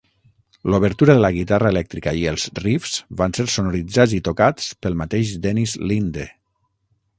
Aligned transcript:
L'obertura 0.73 1.15
de 1.17 1.21
la 1.25 1.29
guitarra 1.35 1.69
elèctrica 1.73 2.13
i 2.21 2.25
els 2.31 2.47
riffs 2.63 2.95
van 3.21 3.37
ser 3.39 3.47
sonoritzats 3.57 4.17
i 4.21 4.23
tocats 4.31 4.73
pel 4.87 5.01
mateix 5.05 5.37
Dennis 5.47 5.79
Linde. 5.93 6.29